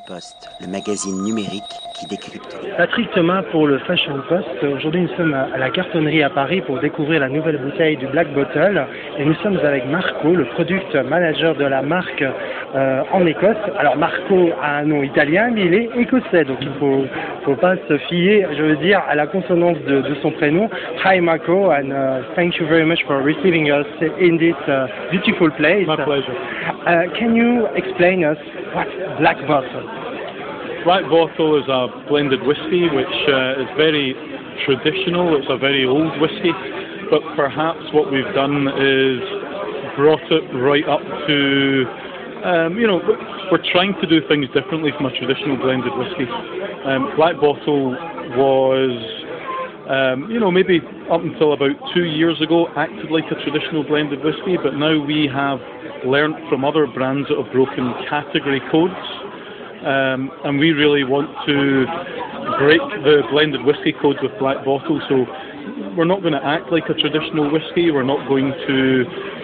Post, 0.00 0.48
le 0.60 0.66
magazine 0.66 1.22
numérique 1.22 1.80
qui 2.02 2.08
décrypte. 2.08 2.56
Patrick 2.76 3.10
Thomas 3.12 3.42
pour 3.50 3.66
le 3.66 3.78
Fashion 3.80 4.18
Post. 4.28 4.48
Aujourd'hui, 4.62 5.02
nous 5.02 5.16
sommes 5.16 5.34
à 5.34 5.56
la 5.58 5.70
cartonnerie 5.70 6.22
à 6.22 6.30
Paris 6.30 6.60
pour 6.62 6.78
découvrir 6.80 7.20
la 7.20 7.28
nouvelle 7.28 7.58
bouteille 7.58 7.96
du 7.96 8.06
Black 8.06 8.32
Bottle. 8.32 8.86
Et 9.18 9.24
nous 9.24 9.34
sommes 9.36 9.58
avec 9.58 9.86
Marco, 9.86 10.34
le 10.34 10.44
product 10.46 10.94
manager 10.94 11.54
de 11.54 11.64
la 11.64 11.82
marque 11.82 12.22
euh, 12.74 13.02
en 13.12 13.26
Écosse. 13.26 13.56
Alors, 13.78 13.96
Marco 13.96 14.50
a 14.60 14.78
un 14.78 14.84
nom 14.84 15.02
italien, 15.02 15.50
mais 15.52 15.66
il 15.66 15.74
est 15.74 15.90
écossais. 15.96 16.44
Donc, 16.44 16.58
il 16.60 16.68
ne 16.68 16.74
faut, 16.74 17.04
faut 17.44 17.56
pas 17.56 17.76
se 17.88 17.98
fier, 17.98 18.48
je 18.56 18.62
veux 18.62 18.76
dire, 18.76 19.02
à 19.08 19.14
la 19.14 19.26
consonance 19.26 19.78
de, 19.86 20.02
de 20.02 20.14
son 20.22 20.30
prénom. 20.32 20.68
Hi, 21.04 21.20
Marco, 21.20 21.70
and 21.70 21.92
uh, 21.92 22.22
thank 22.34 22.56
you 22.56 22.66
very 22.66 22.84
much 22.84 23.04
for 23.06 23.22
receiving 23.22 23.70
us 23.70 23.86
in 24.20 24.38
this 24.38 24.56
uh, 24.68 24.86
beautiful 25.10 25.50
place. 25.50 25.86
My 25.86 25.96
pleasure. 25.96 26.34
Uh, 26.86 27.04
can 27.18 27.36
you 27.36 27.66
explain 27.74 28.24
us 28.24 28.38
what 28.74 28.88
Black 29.18 29.46
Bottle? 29.46 30.01
Black 30.84 31.04
Bottle 31.04 31.62
is 31.62 31.68
a 31.68 31.86
blended 32.08 32.42
whisky 32.42 32.90
which 32.90 33.16
uh, 33.28 33.62
is 33.62 33.68
very 33.76 34.14
traditional. 34.66 35.36
It's 35.38 35.46
a 35.48 35.56
very 35.56 35.86
old 35.86 36.20
whisky, 36.20 36.50
but 37.10 37.22
perhaps 37.36 37.78
what 37.92 38.10
we've 38.10 38.34
done 38.34 38.66
is 38.66 39.22
brought 39.94 40.26
it 40.30 40.42
right 40.58 40.82
up 40.88 41.00
to, 41.26 41.86
um, 42.42 42.78
you 42.78 42.86
know, 42.86 42.98
we're 43.50 43.62
trying 43.70 43.94
to 44.00 44.06
do 44.06 44.26
things 44.26 44.46
differently 44.54 44.90
from 44.96 45.06
a 45.06 45.14
traditional 45.18 45.56
blended 45.56 45.92
whisky. 45.94 46.26
Um, 46.84 47.14
Black 47.14 47.36
Bottle 47.36 47.94
was, 48.34 48.94
um, 49.88 50.30
you 50.30 50.40
know, 50.40 50.50
maybe 50.50 50.80
up 51.10 51.22
until 51.22 51.52
about 51.52 51.78
two 51.94 52.04
years 52.04 52.40
ago 52.40 52.66
acted 52.74 53.10
like 53.10 53.30
a 53.30 53.38
traditional 53.44 53.84
blended 53.84 54.24
whisky, 54.24 54.58
but 54.58 54.74
now 54.74 54.98
we 54.98 55.30
have 55.32 55.60
learnt 56.04 56.36
from 56.48 56.64
other 56.64 56.86
brands 56.88 57.28
that 57.28 57.38
have 57.38 57.52
broken 57.52 57.94
category 58.10 58.60
codes. 58.70 58.98
Um, 59.82 60.30
and 60.44 60.58
we 60.58 60.70
really 60.70 61.02
want 61.02 61.26
to 61.46 61.86
break 62.58 62.80
the 63.02 63.22
blended 63.30 63.64
whisky 63.64 63.92
codes 63.92 64.18
with 64.22 64.30
Black 64.38 64.64
Bottle. 64.64 65.02
So 65.08 65.26
we're 65.96 66.06
not 66.06 66.22
going 66.22 66.34
to 66.34 66.44
act 66.44 66.70
like 66.70 66.88
a 66.88 66.94
traditional 66.94 67.50
whisky. 67.50 67.90
We're 67.90 68.06
not 68.06 68.26
going 68.28 68.54
to 68.66 68.78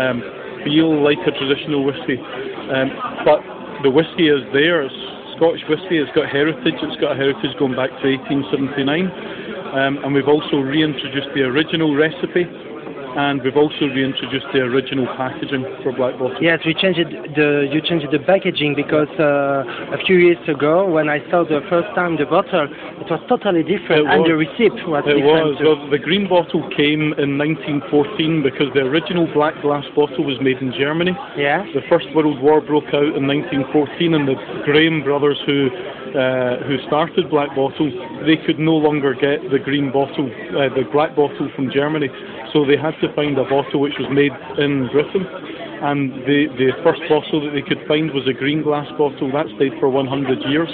um, 0.00 0.18
feel 0.64 1.02
like 1.02 1.20
a 1.26 1.32
traditional 1.36 1.84
whisky. 1.84 2.16
Um, 2.16 2.88
but 3.24 3.44
the 3.82 3.90
whisky 3.90 4.32
is 4.32 4.40
there. 4.52 4.82
It's 4.82 4.94
Scottish 5.36 5.62
whisky. 5.68 5.98
It's 6.00 6.12
got 6.16 6.28
heritage. 6.28 6.80
It's 6.80 7.00
got 7.00 7.12
a 7.12 7.16
heritage 7.16 7.52
going 7.58 7.76
back 7.76 7.90
to 8.00 8.04
1879. 8.08 9.12
Um, 9.72 10.04
and 10.04 10.14
we've 10.14 10.28
also 10.28 10.60
reintroduced 10.60 11.28
the 11.34 11.44
original 11.44 11.96
recipe 11.96 12.44
and 13.16 13.42
we've 13.42 13.56
also 13.56 13.86
reintroduced 13.86 14.46
the 14.52 14.60
original 14.60 15.06
packaging 15.16 15.64
for 15.82 15.92
Black 15.92 16.18
Bottle. 16.18 16.36
Yes, 16.40 16.60
we 16.64 16.74
changed 16.74 17.00
the 17.36 17.68
you 17.70 17.80
changed 17.80 18.06
the 18.10 18.18
packaging 18.18 18.74
because 18.74 19.08
uh, 19.20 19.64
a 19.92 19.98
few 20.06 20.16
years 20.18 20.40
ago 20.48 20.88
when 20.88 21.08
I 21.08 21.18
saw 21.30 21.44
the 21.44 21.60
first 21.68 21.88
time 21.94 22.16
the 22.16 22.26
bottle, 22.26 22.68
it 23.00 23.08
was 23.10 23.20
totally 23.28 23.62
different, 23.62 24.06
It 24.06 24.10
and 24.12 24.20
was. 24.22 24.28
the 24.28 24.36
receipt 24.36 24.76
was 24.88 25.04
It 25.06 25.20
different. 25.20 25.24
was. 25.24 25.56
Well, 25.60 25.90
the 25.90 25.98
green 25.98 26.28
bottle 26.28 26.62
came 26.76 27.12
in 27.18 27.36
1914 27.38 28.42
because 28.42 28.72
the 28.74 28.80
original 28.86 29.26
black 29.32 29.60
glass 29.62 29.84
bottle 29.94 30.24
was 30.24 30.40
made 30.40 30.58
in 30.58 30.72
Germany. 30.72 31.12
yeah. 31.36 31.64
The 31.74 31.82
First 31.88 32.06
World 32.14 32.40
War 32.40 32.60
broke 32.60 32.88
out 32.94 33.12
in 33.16 33.26
1914, 33.26 34.14
and 34.14 34.28
the 34.28 34.36
Graham 34.64 35.02
brothers, 35.02 35.38
who 35.46 35.68
uh, 36.14 36.62
who 36.64 36.78
started 36.86 37.30
Black 37.30 37.48
Bottle, 37.56 37.90
they 38.26 38.36
could 38.36 38.58
no 38.58 38.76
longer 38.76 39.14
get 39.14 39.50
the 39.50 39.58
green 39.58 39.90
bottle, 39.92 40.28
uh, 40.56 40.68
the 40.74 40.84
black 40.92 41.16
bottle 41.16 41.50
from 41.56 41.70
Germany, 41.70 42.08
so 42.52 42.64
they 42.64 42.76
had 42.76 42.94
to 43.00 43.12
find 43.14 43.38
a 43.38 43.44
bottle 43.44 43.80
which 43.80 43.96
was 43.98 44.08
made 44.12 44.32
in 44.58 44.88
Britain. 44.92 45.26
And 45.82 46.12
the 46.28 46.46
the 46.60 46.70
first 46.84 47.02
bottle 47.08 47.42
that 47.44 47.52
they 47.54 47.62
could 47.62 47.82
find 47.88 48.12
was 48.12 48.28
a 48.28 48.32
green 48.32 48.62
glass 48.62 48.86
bottle. 48.96 49.32
That 49.32 49.46
stayed 49.56 49.72
for 49.80 49.88
100 49.88 50.38
years. 50.46 50.70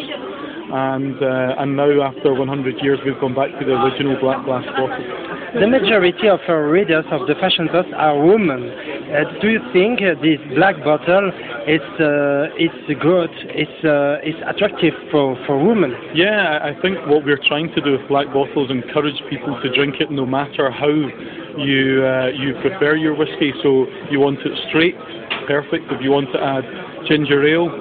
And 0.70 1.16
uh, 1.22 1.62
and 1.62 1.77
now 1.77 2.03
after 2.03 2.34
100 2.34 2.83
years, 2.83 2.98
we've 3.05 3.19
gone 3.19 3.34
back 3.34 3.48
to 3.59 3.64
the 3.64 3.72
original 3.72 4.20
black 4.20 4.44
glass 4.44 4.66
bottle. 4.77 5.38
The 5.54 5.66
majority 5.66 6.28
of 6.28 6.41
our 6.46 6.68
readers 6.68 7.06
of 7.10 7.27
the 7.27 7.34
Fashion 7.41 7.69
Post 7.72 7.88
are 7.97 8.20
women. 8.20 8.69
Uh, 8.69 9.41
do 9.41 9.48
you 9.48 9.60
think 9.72 9.97
uh, 10.03 10.12
this 10.20 10.36
black 10.54 10.76
bottle 10.84 11.32
is 11.66 11.81
uh, 11.97 12.53
is 12.60 12.69
good? 13.00 13.32
It's 13.56 13.78
uh, 13.81 14.20
it's 14.20 14.37
attractive 14.44 14.92
for 15.10 15.41
for 15.47 15.56
women? 15.56 15.97
Yeah, 16.12 16.60
I 16.60 16.78
think 16.82 16.98
what 17.08 17.25
we're 17.25 17.41
trying 17.48 17.72
to 17.72 17.81
do 17.81 17.92
with 17.97 18.06
Black 18.08 18.26
bottles 18.28 18.70
encourage 18.70 19.16
people 19.31 19.58
to 19.62 19.72
drink 19.72 19.97
it 20.00 20.10
no 20.10 20.26
matter 20.26 20.70
how 20.70 20.92
you 20.92 22.04
uh, 22.04 22.28
you 22.28 22.53
prefer 22.60 22.97
your 22.97 23.16
whiskey. 23.16 23.53
So 23.62 23.87
you 24.10 24.20
want 24.20 24.41
it 24.44 24.53
straight, 24.69 25.00
perfect. 25.48 25.88
If 25.88 26.03
you 26.03 26.10
want 26.10 26.28
to 26.37 26.41
add 26.44 26.64
ginger 27.08 27.41
ale, 27.48 27.72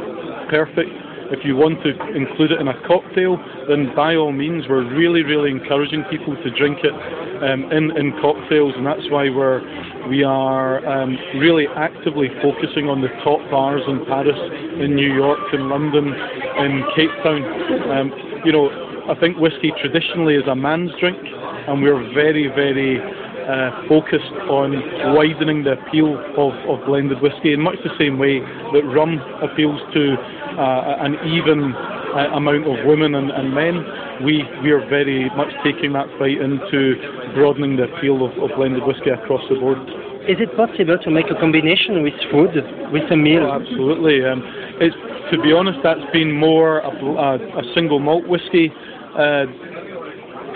perfect. 0.50 1.07
If 1.30 1.44
you 1.44 1.56
want 1.56 1.84
to 1.84 1.92
include 2.16 2.52
it 2.52 2.62
in 2.62 2.68
a 2.68 2.88
cocktail, 2.88 3.38
then 3.68 3.92
by 3.96 4.16
all 4.16 4.32
means, 4.32 4.66
we're 4.70 4.88
really, 4.96 5.24
really 5.24 5.52
encouraging 5.52 6.04
people 6.10 6.36
to 6.36 6.50
drink 6.52 6.80
it 6.84 6.94
um, 7.44 7.72
in 7.72 7.92
in 7.98 8.14
cocktails, 8.22 8.74
and 8.78 8.86
that's 8.86 9.10
why 9.12 9.30
we're 9.30 9.60
we 10.08 10.24
are 10.24 10.80
um, 10.88 11.18
really 11.36 11.68
actively 11.76 12.30
focusing 12.42 12.88
on 12.88 13.02
the 13.02 13.10
top 13.24 13.44
bars 13.52 13.82
in 13.88 14.06
Paris, 14.06 14.40
in 14.80 14.96
New 14.96 15.14
York, 15.14 15.40
in 15.52 15.70
London, 15.70 16.08
in 16.08 16.84
Cape 16.96 17.12
Town. 17.24 17.44
Um, 17.92 18.08
you 18.46 18.52
know, 18.52 18.72
I 19.10 19.20
think 19.20 19.38
whiskey 19.38 19.74
traditionally 19.82 20.36
is 20.36 20.48
a 20.48 20.56
man's 20.56 20.92
drink, 21.00 21.18
and 21.20 21.82
we're 21.82 22.00
very, 22.14 22.48
very 22.48 23.00
uh, 23.48 23.88
focused 23.88 24.36
on 24.52 24.76
widening 25.16 25.64
the 25.64 25.80
appeal 25.80 26.20
of, 26.36 26.54
of 26.68 26.86
blended 26.86 27.22
whiskey 27.22 27.54
in 27.54 27.62
much 27.62 27.78
the 27.84 27.96
same 27.98 28.20
way 28.20 28.40
that 28.40 28.84
rum 28.92 29.20
appeals 29.42 29.80
to 29.94 30.16
an 30.58 31.14
even 31.26 31.74
uh, 31.74 32.34
amount 32.34 32.66
of 32.66 32.86
women 32.86 33.16
and, 33.16 33.32
and 33.32 33.54
men. 33.54 33.84
We, 34.26 34.44
we 34.64 34.72
are 34.72 34.82
very 34.90 35.30
much 35.38 35.54
taking 35.64 35.94
that 35.94 36.08
fight 36.18 36.42
into 36.42 36.98
broadening 37.36 37.78
the 37.78 37.84
appeal 37.84 38.26
of, 38.26 38.32
of 38.42 38.56
blended 38.58 38.84
whiskey 38.86 39.12
across 39.12 39.42
the 39.50 39.56
board. 39.56 39.78
Is 40.28 40.42
it 40.42 40.50
possible 40.58 40.98
to 40.98 41.10
make 41.12 41.30
a 41.30 41.40
combination 41.40 42.04
with 42.04 42.14
food, 42.32 42.52
with 42.92 43.10
a 43.12 43.16
meal? 43.16 43.46
Oh, 43.46 43.62
absolutely. 43.62 44.26
Um, 44.26 44.42
it's, 44.82 44.96
to 45.32 45.42
be 45.42 45.54
honest, 45.54 45.80
that's 45.84 46.04
been 46.12 46.34
more 46.34 46.80
a, 46.80 46.90
a, 46.90 47.36
a 47.38 47.74
single 47.74 48.00
malt 48.00 48.28
whiskey 48.28 48.74
uh, 49.16 49.46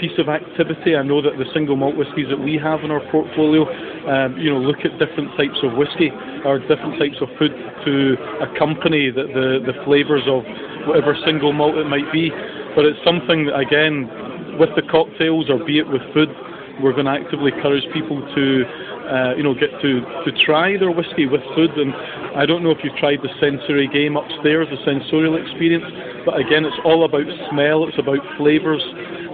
piece 0.01 0.17
of 0.17 0.28
activity. 0.28 0.97
I 0.97 1.03
know 1.03 1.22
that 1.22 1.38
the 1.38 1.45
single 1.53 1.78
malt 1.78 1.95
whiskies 1.95 2.25
that 2.34 2.41
we 2.41 2.57
have 2.57 2.81
in 2.81 2.89
our 2.89 3.06
portfolio, 3.13 3.69
um, 4.09 4.35
you 4.41 4.50
know, 4.50 4.57
look 4.57 4.81
at 4.81 4.97
different 4.97 5.29
types 5.38 5.62
of 5.62 5.78
whiskey 5.78 6.09
or 6.44 6.57
different 6.57 6.97
types 6.97 7.22
of 7.22 7.29
food 7.38 7.53
to 7.85 8.17
accompany 8.41 9.13
the, 9.13 9.29
the, 9.29 9.47
the 9.62 9.78
flavours 9.85 10.25
of 10.25 10.41
whatever 10.89 11.13
single 11.23 11.53
malt 11.53 11.78
it 11.78 11.85
might 11.85 12.12
be. 12.12 12.34
But 12.73 12.89
it's 12.89 13.00
something 13.06 13.45
that, 13.45 13.62
again, 13.62 14.09
with 14.57 14.73
the 14.75 14.81
cocktails 14.89 15.53
or 15.53 15.62
be 15.63 15.78
it 15.78 15.88
with 15.88 16.01
food, 16.18 16.33
we're 16.81 16.97
going 16.97 17.06
to 17.06 17.13
actively 17.13 17.53
encourage 17.53 17.85
people 17.94 18.18
to, 18.33 18.66
uh, 19.06 19.35
you 19.38 19.44
know, 19.44 19.53
get 19.53 19.69
to, 19.85 20.01
to 20.25 20.31
try 20.45 20.81
their 20.81 20.89
whiskey 20.89 21.29
with 21.29 21.45
food. 21.53 21.69
And 21.78 21.94
I 22.33 22.50
don't 22.50 22.63
know 22.63 22.72
if 22.72 22.81
you've 22.83 22.97
tried 22.97 23.22
the 23.22 23.29
sensory 23.38 23.85
game 23.85 24.18
upstairs, 24.18 24.66
the 24.73 24.81
sensorial 24.81 25.38
experience, 25.38 25.85
but 26.25 26.41
again, 26.41 26.66
it's 26.66 26.79
all 26.83 27.06
about 27.06 27.29
smell, 27.53 27.85
it's 27.85 28.00
about 28.00 28.19
flavours, 28.38 28.81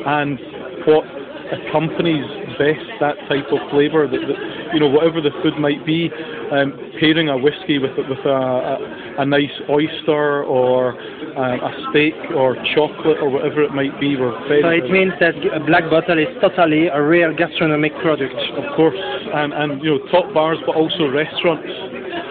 and 0.06 0.40
what 0.88 1.04
accompanies 1.52 2.26
best 2.58 2.88
that 3.00 3.16
type 3.30 3.46
of 3.52 3.60
flavour. 3.70 4.08
That, 4.08 4.20
that, 4.20 4.40
you 4.74 4.80
know, 4.80 4.88
whatever 4.88 5.22
the 5.22 5.32
food 5.44 5.58
might 5.60 5.86
be, 5.86 6.10
um, 6.52 6.74
pairing 7.00 7.30
a 7.30 7.38
whiskey 7.38 7.78
with 7.78 7.96
with 7.98 8.24
a, 8.26 8.40
a, 9.20 9.22
a 9.22 9.26
nice 9.26 9.54
oyster 9.70 10.44
or 10.44 10.98
uh, 11.38 11.70
a 11.70 11.72
steak 11.90 12.16
or 12.36 12.56
chocolate 12.76 13.20
or 13.22 13.30
whatever 13.30 13.64
it 13.64 13.72
might 13.72 14.00
be, 14.00 14.16
we're 14.16 14.36
very. 14.48 14.64
So 14.64 14.70
it 14.70 14.90
means 14.92 15.14
that 15.20 15.36
a 15.54 15.60
black 15.64 15.90
bottle 15.90 16.18
is 16.18 16.28
totally 16.42 16.88
a 16.88 17.02
real 17.02 17.36
gastronomic 17.36 17.94
product. 18.02 18.34
of 18.34 18.76
course, 18.76 18.98
and, 18.98 19.54
and 19.54 19.82
you 19.84 19.98
know 19.98 20.00
top 20.12 20.34
bars, 20.34 20.58
but 20.66 20.76
also 20.76 21.08
restaurants. 21.10 21.70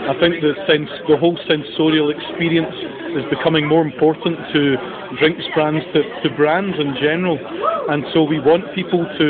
I 0.06 0.14
think 0.20 0.38
the 0.38 0.54
sense, 0.70 0.90
the 1.08 1.16
whole 1.16 1.38
sensorial 1.48 2.10
experience 2.10 2.74
is 3.16 3.24
becoming 3.30 3.66
more 3.66 3.82
important 3.82 4.38
to 4.52 4.76
drinks 5.18 5.42
brands, 5.54 5.84
to, 5.94 6.02
to 6.22 6.36
brands 6.36 6.76
in 6.78 6.94
general, 7.00 7.38
and 7.88 8.04
so 8.12 8.22
we 8.22 8.40
want 8.40 8.64
people 8.74 9.04
to 9.18 9.26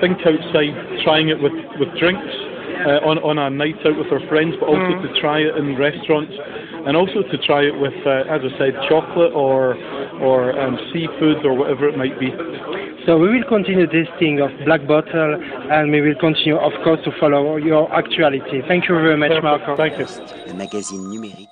think 0.00 0.18
outside 0.26 0.74
trying 1.04 1.28
it 1.28 1.40
with, 1.40 1.52
with 1.78 1.88
drinks 1.98 2.26
uh, 2.86 3.04
on, 3.04 3.18
on 3.20 3.38
a 3.38 3.50
night 3.50 3.76
out 3.84 3.96
with 3.96 4.08
their 4.10 4.24
friends, 4.28 4.54
but 4.58 4.68
also 4.68 5.02
to 5.02 5.20
try 5.20 5.40
it 5.40 5.56
in 5.56 5.76
restaurants, 5.76 6.32
and 6.86 6.96
also 6.96 7.22
to 7.22 7.36
try 7.44 7.62
it 7.62 7.76
with, 7.76 7.94
uh, 8.06 8.24
as 8.30 8.40
I 8.40 8.50
said, 8.58 8.72
chocolate 8.88 9.32
or 9.32 9.76
or 10.20 10.52
um, 10.60 10.78
seafood 10.92 11.44
or 11.46 11.54
whatever 11.54 11.88
it 11.88 11.96
might 11.96 12.18
be. 12.20 12.28
So 13.06 13.16
we 13.16 13.28
will 13.30 13.44
continue 13.48 13.86
testing 13.86 14.40
of 14.40 14.50
Black 14.66 14.86
Bottle 14.86 15.40
and 15.72 15.90
we 15.90 16.00
will 16.02 16.14
continue, 16.20 16.56
of 16.56 16.72
course, 16.84 17.00
to 17.04 17.12
follow 17.18 17.56
your 17.56 17.90
actuality. 17.92 18.60
Thank 18.68 18.88
you 18.88 18.96
very 18.96 19.16
much, 19.16 19.32
Marco. 19.42 19.76
Thank 19.76 19.98
you. 19.98 20.06
Le 20.46 20.54
magazine 20.54 21.08
numérique 21.08 21.49